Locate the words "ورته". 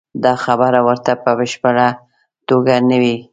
0.87-1.11